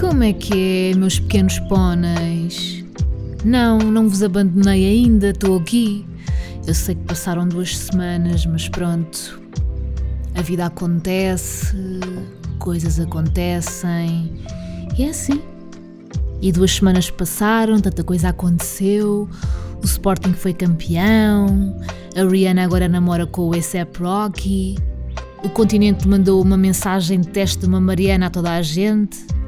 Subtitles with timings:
[0.00, 2.82] Como é que é, meus pequenos póneis?
[3.44, 6.06] Não, não vos abandonei ainda, estou aqui.
[6.66, 9.38] Eu sei que passaram duas semanas, mas pronto.
[10.34, 11.76] A vida acontece,
[12.58, 14.32] coisas acontecem.
[14.96, 15.42] E é assim.
[16.40, 19.28] E duas semanas passaram, tanta coisa aconteceu.
[19.82, 21.78] O Sporting foi campeão.
[22.16, 24.78] A Rihanna agora namora com o ASAP Rocky.
[25.44, 29.39] O continente mandou uma mensagem de teste de uma Mariana a toda a gente.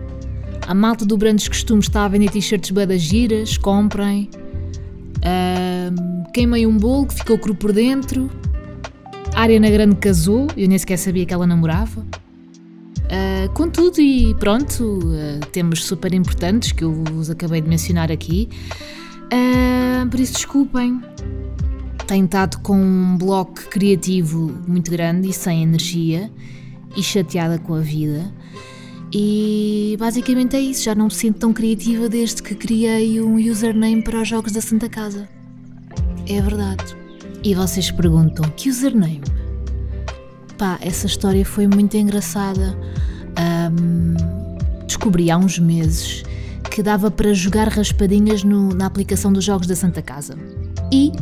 [0.73, 4.31] A malta do Brandos Costumes está a vender t-shirts badas giras, comprem.
[5.19, 8.31] Uh, queimei um bolo que ficou cru por dentro.
[9.35, 12.01] A Ariana Grande casou, eu nem sequer sabia que ela namorava.
[12.01, 18.49] Uh, contudo, e pronto, uh, temas super importantes que eu vos acabei de mencionar aqui.
[19.25, 21.03] Uh, por isso, desculpem.
[22.07, 26.31] Tenho estado com um bloco criativo muito grande e sem energia
[26.97, 28.33] e chateada com a vida.
[29.15, 34.03] E basicamente é isso, já não me sinto tão criativa desde que criei um username
[34.03, 35.29] para os jogos da Santa Casa.
[36.27, 36.97] É verdade.
[37.45, 39.21] E vocês perguntam: que username?
[40.57, 42.79] Pá, essa história foi muito engraçada.
[43.39, 44.15] Um,
[44.87, 46.23] descobri há uns meses
[46.71, 50.39] que dava para jogar raspadinhas no, na aplicação dos jogos da Santa Casa.
[50.91, 51.13] E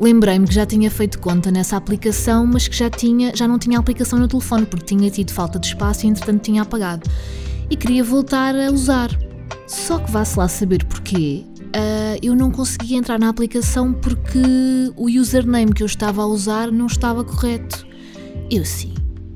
[0.00, 3.78] Lembrei-me que já tinha feito conta nessa aplicação, mas que já, tinha, já não tinha
[3.78, 7.10] aplicação no telefone porque tinha tido falta de espaço e entretanto tinha apagado.
[7.68, 9.10] E queria voltar a usar.
[9.66, 11.44] Só que vá-se lá saber porquê.
[11.58, 14.38] Uh, eu não conseguia entrar na aplicação porque
[14.96, 17.84] o username que eu estava a usar não estava correto.
[18.50, 18.94] Eu sim,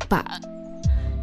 [0.09, 0.25] pá,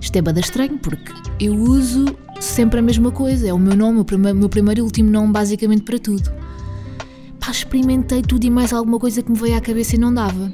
[0.01, 2.05] isto é bada estranho porque eu uso
[2.39, 5.81] sempre a mesma coisa, é o meu nome, o meu primeiro e último nome basicamente
[5.81, 6.29] para tudo
[7.49, 10.53] pá, experimentei tudo e mais alguma coisa que me veio à cabeça e não dava.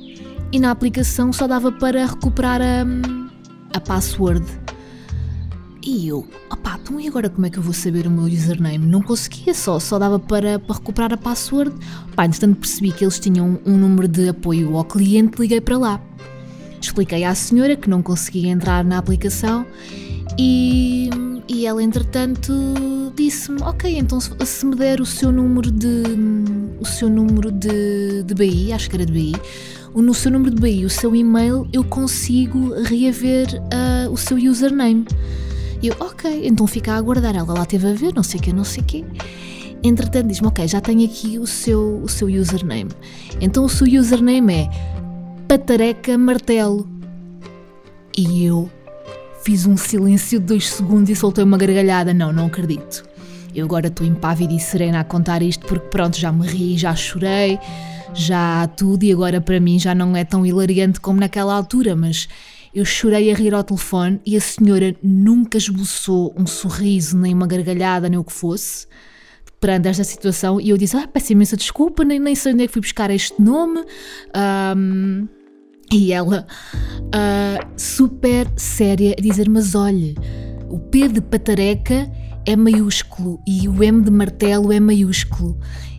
[0.52, 2.86] E na aplicação só dava para recuperar a,
[3.76, 4.46] a password.
[5.84, 8.86] E eu, opá, então e agora como é que eu vou saber o meu username?
[8.86, 11.76] Não conseguia só, só dava para, para recuperar a password.
[12.16, 16.02] Pá, entretanto percebi que eles tinham um número de apoio ao cliente, liguei para lá.
[16.80, 19.66] Expliquei à senhora que não conseguia entrar na aplicação
[20.40, 21.10] e,
[21.48, 22.54] e ela entretanto
[23.16, 26.04] disse-me, ok, então se me der o seu número de
[26.80, 29.34] o seu número de, de BI, acho que era de BI,
[30.02, 35.06] no seu número de BI, o seu e-mail, eu consigo reaver uh, o seu username.
[35.82, 37.36] E eu, ok, então fica a aguardar.
[37.36, 39.06] Ela lá teve a ver, não sei o não sei o.
[39.88, 42.92] Entretanto, diz-me, ok, já tenho aqui o seu, o seu username.
[43.40, 44.70] Então o seu username é
[45.48, 46.90] Patareca Martelo.
[48.18, 48.70] E eu
[49.46, 52.16] fiz um silêncio de dois segundos e soltei uma gargalhada.
[52.16, 53.06] Não, não acredito.
[53.54, 56.96] Eu agora estou impávida e serena a contar isto porque pronto, já me ri, já
[56.96, 57.60] chorei,
[58.12, 62.28] já tudo e agora para mim já não é tão hilariante como naquela altura, mas
[62.74, 67.46] eu chorei a rir ao telefone e a senhora nunca esboçou um sorriso, nem uma
[67.46, 68.88] gargalhada, nem o que fosse
[69.62, 72.68] perante esta situação e eu disse, ah, peço imensa desculpa, nem, nem sei onde é
[72.68, 73.86] que fui buscar este nome.
[74.76, 75.28] Um,
[75.92, 76.46] e ela,
[77.04, 80.16] uh, super séria, a dizer, mas olhe,
[80.70, 82.12] o P de patareca
[82.46, 85.58] é maiúsculo e o M de martelo é maiúsculo.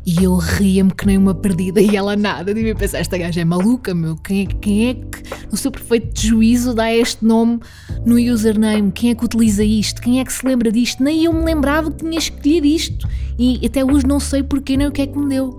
[0.09, 2.55] E eu ria-me que nem uma perdida e ela nada.
[2.55, 4.15] Devia pensar, esta gaja é maluca, meu.
[4.17, 7.59] Quem é, quem é que, no seu perfeito juízo, dá este nome
[8.05, 8.93] no username?
[8.93, 10.01] Quem é que utiliza isto?
[10.01, 11.03] Quem é que se lembra disto?
[11.03, 13.09] Nem eu me lembrava que tinha escolhido isto.
[13.37, 15.59] E até hoje não sei porquê nem o que é que me deu.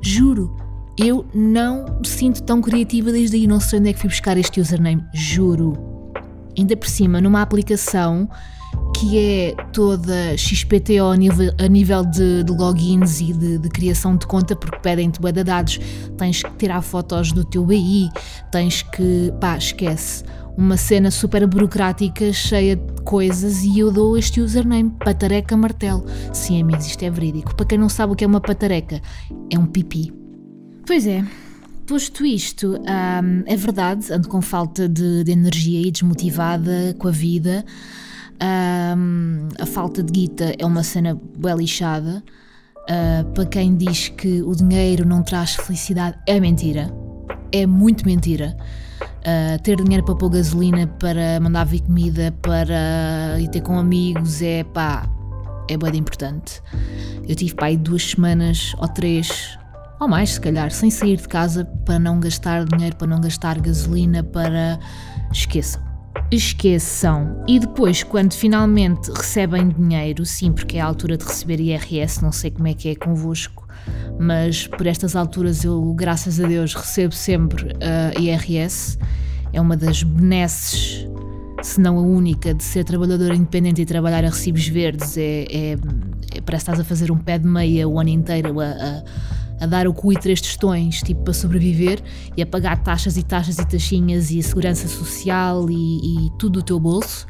[0.00, 0.56] Juro,
[0.98, 3.46] eu não me sinto tão criativa desde aí.
[3.46, 5.04] Não sei onde é que fui buscar este username.
[5.12, 6.12] Juro.
[6.56, 8.28] Ainda por cima, numa aplicação
[8.98, 11.16] que é toda XPTO a
[11.68, 15.78] nível, de, de, logins e de, de, criação de conta, porque pedem-te bué de dados,
[16.16, 18.08] tens que tirar fotos do teu BI,
[18.50, 20.24] tens que, pá, esquece,
[20.56, 26.04] uma cena super burocrática, cheia de coisas, e eu dou este username, patareca martelo.
[26.32, 27.54] Sim, amigos, isto é verídico.
[27.54, 29.02] Para quem não sabe o que é uma patareca,
[29.52, 30.25] é um pipi.
[30.86, 31.24] Pois é,
[31.86, 37.12] Posto isto, hum, é verdade, ando com falta de, de energia e desmotivada com a
[37.12, 37.64] vida.
[38.42, 42.24] Um, a falta de guita é uma cena bem lixada.
[42.82, 46.92] Uh, para quem diz que o dinheiro não traz felicidade, é mentira.
[47.52, 48.56] É muito mentira.
[49.00, 54.42] Uh, ter dinheiro para pôr gasolina, para mandar vir comida, para ir ter com amigos
[54.42, 55.08] é pá,
[55.68, 56.60] é bem importante.
[57.28, 59.56] Eu tive pá aí duas semanas ou três,
[59.98, 63.60] ou mais se calhar, sem sair de casa para não gastar dinheiro, para não gastar
[63.60, 64.78] gasolina, para.
[65.32, 65.86] Esqueçam
[66.30, 67.44] esqueçam.
[67.46, 72.32] E depois, quando finalmente recebem dinheiro, sim, porque é a altura de receber IRS, não
[72.32, 73.66] sei como é que é convosco,
[74.18, 78.98] mas por estas alturas eu, graças a Deus, recebo sempre uh, IRS.
[79.52, 81.06] É uma das benesses
[81.62, 85.16] se não a única, de ser trabalhadora independente e trabalhar a recibos verdes.
[85.16, 88.60] É, é, é parece que estás a fazer um pé de meia o ano inteiro
[88.60, 89.02] a, a,
[89.60, 92.00] a dar o cu e três tostões, tipo, para sobreviver
[92.36, 96.60] e a pagar taxas e taxas e taxinhas e a segurança social e, e tudo
[96.60, 97.26] do teu bolso,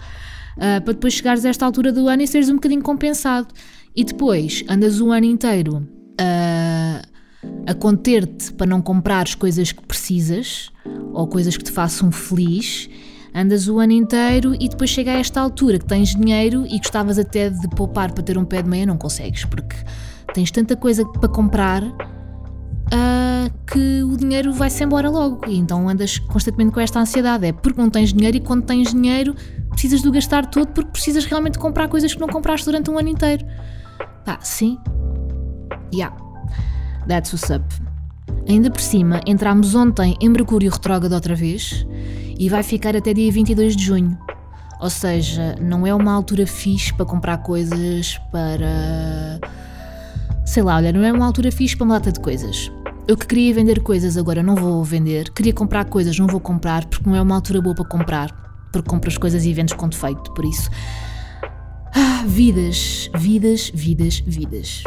[0.56, 3.49] uh, para depois chegares a esta altura do ano e seres um bocadinho compensado.
[3.94, 5.88] E depois andas o ano inteiro
[6.20, 7.02] a,
[7.70, 10.70] a conter-te para não comprar as coisas que precisas
[11.12, 12.88] ou coisas que te façam feliz
[13.37, 17.19] andas o ano inteiro e depois chega a esta altura que tens dinheiro e gostavas
[17.19, 19.76] até de poupar para ter um pé de meia, não consegues, porque
[20.32, 21.82] tens tanta coisa para comprar
[22.87, 25.47] uh, que o dinheiro vai-se embora logo.
[25.47, 27.47] E então andas constantemente com esta ansiedade.
[27.47, 29.35] É porque não tens dinheiro e quando tens dinheiro
[29.71, 32.99] precisas de o gastar todo porque precisas realmente comprar coisas que não compraste durante um
[32.99, 33.44] ano inteiro.
[34.25, 34.79] Pá, sim.
[35.93, 36.17] Yeah.
[37.06, 37.65] That's what's up.
[38.49, 41.87] Ainda por cima, entramos ontem em Mercúrio retrógrado outra vez
[42.38, 44.19] e vai ficar até dia 22 de junho.
[44.81, 49.41] Ou seja, não é uma altura fixe para comprar coisas para.
[50.44, 52.71] Sei lá, olha, não é uma altura fixe para uma data de coisas.
[53.08, 56.85] Eu que queria vender coisas agora não vou vender, queria comprar coisas não vou comprar
[56.87, 60.32] porque não é uma altura boa para comprar, porque compras coisas e vendes com defeito,
[60.32, 60.69] por isso.
[61.94, 64.82] Ah, vidas, vidas, vidas, vidas.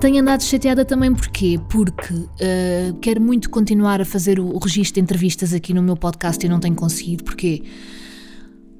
[0.00, 1.58] Tenho andado chateada também porquê?
[1.70, 5.96] Porque uh, quero muito continuar a fazer o, o registro de entrevistas aqui no meu
[5.96, 7.24] podcast e não tenho conseguido.
[7.24, 7.62] Porquê?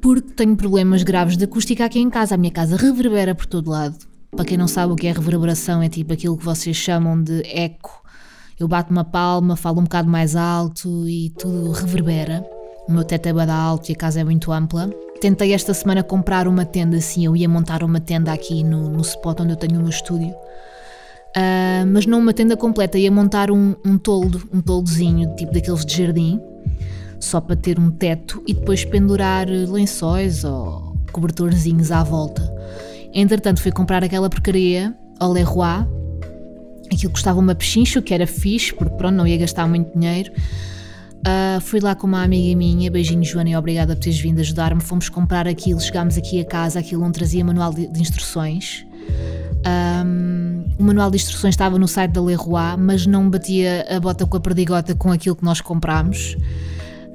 [0.02, 2.34] Porque tenho problemas graves de acústica aqui em casa.
[2.34, 3.96] A minha casa reverbera por todo lado.
[4.36, 7.42] Para quem não sabe o que é reverberação, é tipo aquilo que vocês chamam de
[7.46, 8.02] eco.
[8.60, 12.46] Eu bato uma palma, falo um bocado mais alto e tudo reverbera.
[12.86, 14.90] O meu teto é bada alto e a casa é muito ampla.
[15.22, 19.00] Tentei esta semana comprar uma tenda assim, eu ia montar uma tenda aqui no, no
[19.00, 20.28] spot onde eu tenho o meu estúdio.
[20.28, 25.84] Uh, mas não uma tenda completa, ia montar um, um toldo, um toldozinho, tipo daqueles
[25.84, 26.38] de jardim,
[27.18, 32.54] só para ter um teto e depois pendurar lençóis ou cobertorzinhos à volta.
[33.18, 35.86] Entretanto, fui comprar aquela porcaria ao Leroy,
[36.92, 40.30] aquilo custava uma pechincho, que era fixe, porque pronto, não ia gastar muito dinheiro.
[41.26, 44.82] Uh, fui lá com uma amiga minha, beijinho Joana e obrigada por teres vindo ajudar-me.
[44.82, 48.86] Fomos comprar aquilo, chegámos aqui a casa, aquilo não trazia manual de, de instruções.
[49.66, 54.26] Um, o manual de instruções estava no site da Leroy, mas não batia a bota
[54.26, 56.36] com a perdigota com aquilo que nós comprámos.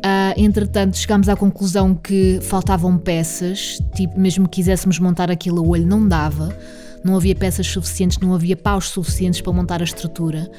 [0.04, 5.68] Uh, entretanto, chegámos à conclusão que faltavam peças, tipo, mesmo que quiséssemos montar aquilo a
[5.68, 6.58] olho, não dava.
[7.04, 10.50] Não havia peças suficientes, não havia paus suficientes para montar a estrutura.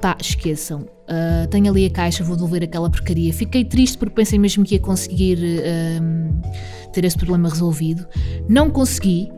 [0.00, 0.80] Pá, esqueçam.
[0.80, 3.32] Uh, tenho ali a caixa, vou devolver aquela porcaria.
[3.34, 8.06] Fiquei triste porque pensei mesmo que ia conseguir uh, ter esse problema resolvido.
[8.48, 9.30] Não consegui.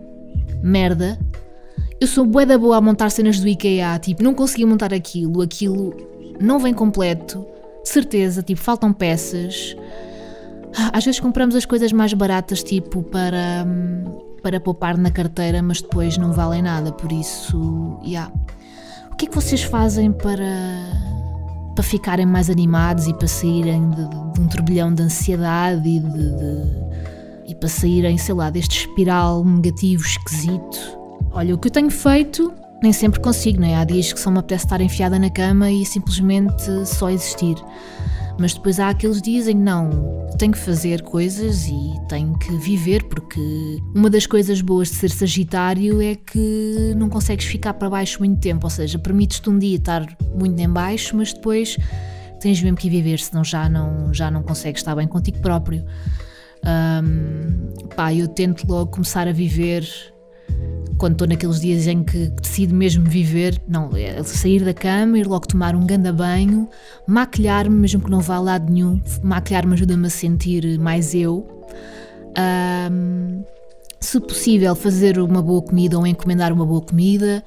[0.63, 1.19] Merda.
[2.01, 5.41] Eu sou bué da boa a montar cenas do IKEA, tipo, não consegui montar aquilo,
[5.41, 5.95] aquilo
[6.41, 7.47] não vem completo,
[7.85, 9.77] certeza, tipo, faltam peças.
[10.77, 13.67] Ah, às vezes compramos as coisas mais baratas, tipo, para,
[14.43, 18.33] para poupar na carteira, mas depois não valem nada, por isso, yeah.
[19.11, 20.45] O que é que vocês fazem para,
[21.75, 26.01] para ficarem mais animados e para saírem de, de, de um turbilhão de ansiedade e,
[26.01, 30.99] de, e para saírem, sei lá, deste espiral negativo esquisito?
[31.31, 32.53] Olha, o que eu tenho feito
[32.83, 33.77] nem sempre consigo, não é?
[33.77, 37.57] Há dias que só me apetece estar enfiada na cama e simplesmente só existir.
[38.39, 42.57] Mas depois há aqueles dias em que não, tenho que fazer coisas e tenho que
[42.57, 43.41] viver, porque
[43.95, 48.41] uma das coisas boas de ser Sagitário é que não consegues ficar para baixo muito
[48.41, 50.05] tempo, ou seja, permites-te um dia estar
[50.35, 51.77] muito em baixo, mas depois
[52.41, 55.85] tens mesmo que viver, senão já não, já não consegues estar bem contigo próprio.
[56.65, 59.87] Um, pá, eu tento logo começar a viver
[61.03, 65.27] quando estou naqueles dias em que decido mesmo viver, não, é sair da cama, ir
[65.27, 66.69] logo tomar um ganda banho,
[67.09, 71.45] maquilhar-me, mesmo que não vá a lado nenhum, maquilhar-me ajuda-me a sentir mais eu.
[72.89, 73.43] Um,
[73.99, 77.43] se possível, fazer uma boa comida ou encomendar uma boa comida,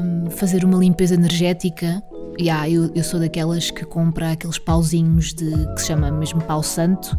[0.00, 2.02] um, fazer uma limpeza energética.
[2.40, 6.62] Yeah, eu, eu sou daquelas que compra aqueles pauzinhos de, que se chama mesmo pau
[6.62, 7.18] santo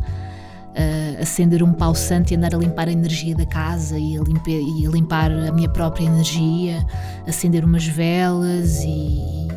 [0.80, 4.22] uh, acender um pau santo e andar a limpar a energia da casa e a,
[4.22, 6.86] limpe, e a limpar a minha própria energia,
[7.28, 9.48] acender umas velas e,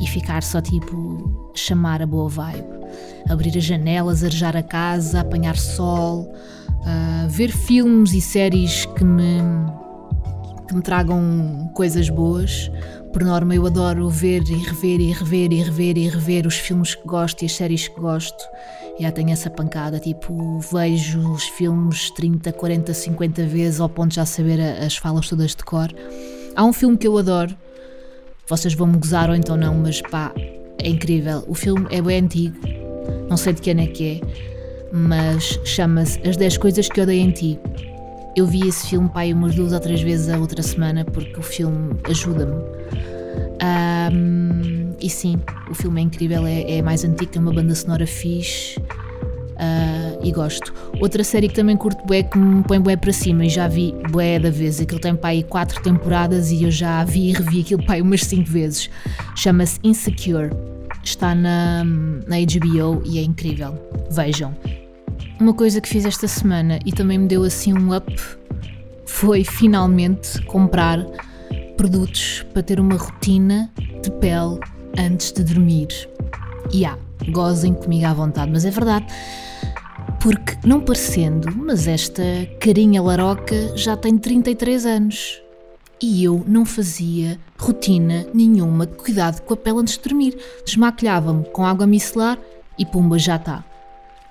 [0.00, 2.80] e ficar só tipo chamar a boa vibe.
[3.28, 6.32] Abrir as janelas, arejar a casa, apanhar sol,
[6.80, 9.40] uh, ver filmes e séries que me,
[10.70, 12.70] que me tragam coisas boas.
[13.12, 16.94] Por norma, eu adoro ver e rever e rever e rever e rever os filmes
[16.94, 18.44] que gosto e as séries que gosto
[19.00, 24.16] já tenho essa pancada, tipo, vejo os filmes 30, 40, 50 vezes ao ponto de
[24.16, 25.88] já saber as falas todas de cor.
[26.54, 27.56] Há um filme que eu adoro,
[28.46, 31.42] vocês vão me gozar ou então não, mas pá, é incrível.
[31.48, 32.58] O filme é bem antigo,
[33.28, 34.20] não sei de que ano é que é,
[34.92, 37.58] mas chama-se As 10 Coisas que Odeio em Ti.
[38.40, 41.42] Eu vi esse filme pai umas duas ou três vezes a outra semana porque o
[41.42, 42.54] filme ajuda-me.
[43.62, 48.06] Um, e sim, o filme é incrível, é, é mais antigo, tem uma banda sonora
[48.06, 50.72] fixe uh, e gosto.
[51.02, 53.94] Outra série que também curto bué, que me põe bué para cima e já vi
[54.10, 57.84] bué da vez, aquilo tem pai quatro temporadas e eu já vi e revi aquilo
[57.84, 58.88] pai umas cinco vezes.
[59.36, 60.48] Chama-se Insecure,
[61.04, 63.74] está na, na HBO e é incrível.
[64.10, 64.54] Vejam.
[65.40, 68.14] Uma coisa que fiz esta semana e também me deu assim um up
[69.06, 71.02] foi finalmente comprar
[71.78, 74.60] produtos para ter uma rotina de pele
[74.98, 75.88] antes de dormir.
[76.70, 76.98] E há,
[77.30, 79.06] gozem comigo à vontade, mas é verdade.
[80.20, 82.22] Porque, não parecendo, mas esta
[82.60, 85.42] carinha laroca já tem 33 anos.
[86.02, 90.36] E eu não fazia rotina nenhuma de cuidado com a pele antes de dormir.
[90.66, 92.38] Desmaquilhava-me com água micelar
[92.78, 93.69] e pumba, já está.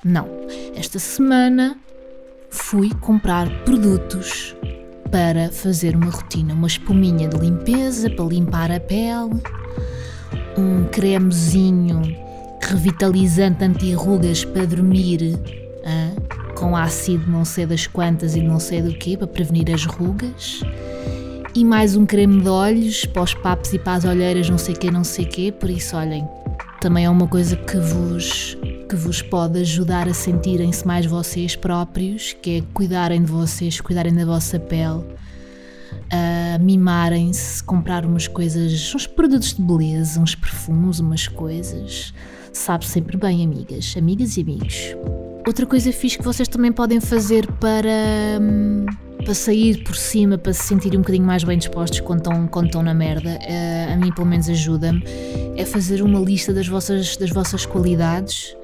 [0.03, 0.27] Não.
[0.75, 1.75] Esta semana
[2.49, 4.55] fui comprar produtos
[5.11, 9.41] para fazer uma rotina, uma espuminha de limpeza para limpar a pele,
[10.57, 12.01] um cremezinho
[12.61, 15.37] revitalizante anti-rugas para dormir
[15.85, 19.85] ah, com ácido não sei das quantas e não sei do quê para prevenir as
[19.85, 20.61] rugas
[21.55, 24.75] e mais um creme de olhos para os papos e para as olheiras não sei
[24.75, 26.27] quê, não sei quê, por isso olhem,
[26.79, 28.55] também é uma coisa que vos
[28.89, 34.11] que vos pode ajudar a sentirem-se mais vocês próprios, que é cuidarem de vocês, cuidarem
[34.15, 35.03] da vossa pele,
[36.59, 42.15] mimarem-se, comprar umas coisas, uns produtos de beleza, uns perfumes, umas coisas.
[42.51, 44.95] Sabe sempre bem, amigas, amigas e amigos.
[45.45, 48.87] Outra coisa fixe que vocês também podem fazer para, hum,
[49.23, 52.65] para sair por cima, para se sentirem um bocadinho mais bem dispostos quando estão, quando
[52.67, 55.03] estão na merda, eh, a mim pelo menos ajuda-me,
[55.55, 58.55] é fazer uma lista das vossas, das vossas qualidades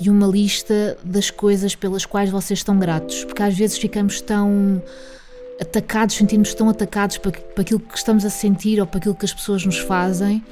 [0.00, 4.82] e uma lista das coisas pelas quais vocês estão gratos, porque às vezes ficamos tão
[5.60, 9.24] atacados, sentimos tão atacados para, para aquilo que estamos a sentir ou para aquilo que
[9.24, 10.42] as pessoas nos fazem,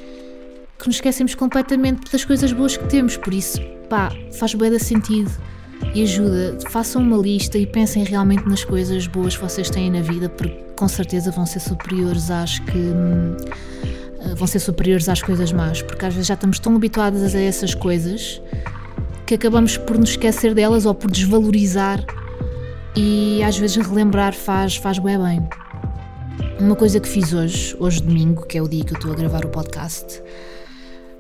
[0.79, 3.17] que nos esquecemos completamente das coisas boas que temos.
[3.17, 5.31] Por isso, pá, faz bem da sentido
[5.95, 6.59] e ajuda.
[6.71, 10.65] Façam uma lista e pensem realmente nas coisas boas que vocês têm na vida, porque
[10.77, 12.79] com certeza vão ser superiores às que.
[12.79, 13.37] Hum,
[14.37, 17.75] vão ser superiores às coisas más, porque às vezes já estamos tão habituadas a essas
[17.75, 18.41] coisas
[19.27, 22.05] que acabamos por nos esquecer delas ou por desvalorizar
[22.97, 25.49] e às vezes relembrar faz, faz bem bem.
[26.59, 29.15] Uma coisa que fiz hoje, hoje domingo, que é o dia que eu estou a
[29.15, 30.23] gravar o podcast,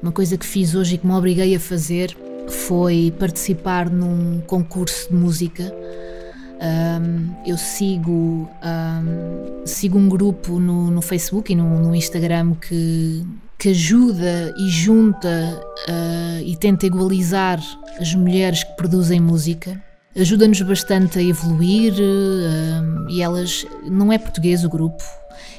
[0.03, 2.17] uma coisa que fiz hoje e que me obriguei a fazer
[2.49, 5.75] foi participar num concurso de música.
[6.55, 13.27] Um, eu sigo, um, sigo um grupo no, no Facebook e no, no Instagram que,
[13.59, 17.61] que ajuda e junta uh, e tenta igualizar
[18.01, 19.81] as mulheres que produzem música.
[20.17, 21.93] Ajuda-nos bastante a evoluir
[23.11, 25.03] e elas, não é português o grupo,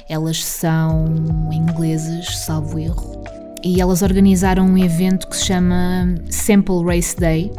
[0.08, 1.04] elas são
[1.52, 3.35] inglesas, salvo erro.
[3.66, 7.50] E elas organizaram um evento que se chama Sample Race Day,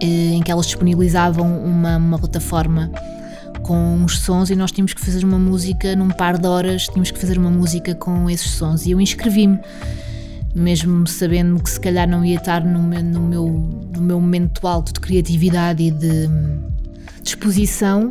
[0.00, 2.90] eh, em que elas disponibilizavam uma, uma plataforma
[3.62, 7.10] com uns sons e nós tínhamos que fazer uma música num par de horas, tínhamos
[7.10, 8.86] que fazer uma música com esses sons.
[8.86, 9.60] E eu inscrevi-me
[10.54, 13.46] mesmo sabendo que se calhar não ia estar no meu, no meu,
[13.94, 16.30] no meu momento alto de criatividade e de
[17.22, 18.10] disposição,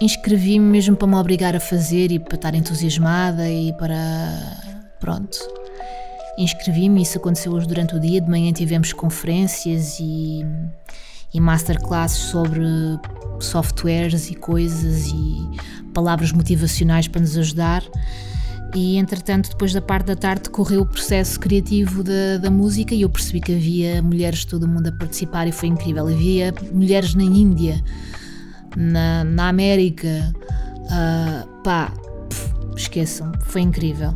[0.00, 3.98] inscrevi-me mesmo para me obrigar a fazer e para estar entusiasmada e para.
[5.00, 5.57] Pronto.
[6.38, 8.20] Inscrevi-me, isso aconteceu hoje durante o dia.
[8.20, 10.46] De manhã tivemos conferências e,
[11.34, 12.64] e masterclasses sobre
[13.40, 17.82] softwares e coisas e palavras motivacionais para nos ajudar
[18.74, 23.02] e entretanto depois da parte da tarde decorreu o processo criativo da, da música e
[23.02, 26.06] eu percebi que havia mulheres de todo o mundo a participar e foi incrível.
[26.06, 27.82] Havia mulheres na Índia,
[28.76, 30.34] na, na América,
[30.84, 31.92] uh, pá,
[32.28, 34.14] pff, esqueçam, foi incrível.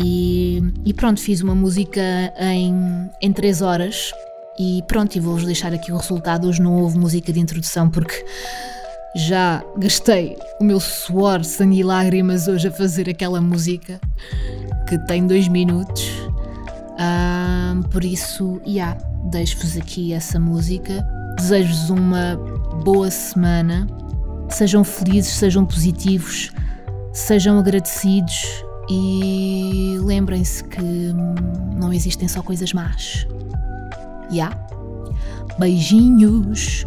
[0.00, 2.00] E, e, pronto, fiz uma música
[2.38, 4.12] em, em 3 horas
[4.58, 6.48] e pronto, e vou-vos deixar aqui o resultado.
[6.48, 8.24] Hoje não houve música de introdução porque
[9.16, 14.00] já gastei o meu suor, sangue e lágrimas hoje a fazer aquela música
[14.88, 16.08] que tem dois minutos.
[17.90, 18.96] por isso, yeah,
[19.30, 21.04] deixo-vos aqui essa música.
[21.36, 22.36] Desejo-vos uma
[22.84, 23.86] boa semana.
[24.48, 26.52] Sejam felizes, sejam positivos,
[27.12, 30.80] sejam agradecidos e lembrem-se que
[31.74, 33.26] não existem só coisas más.
[34.30, 34.56] Yeah.
[35.58, 36.86] Beijinhos!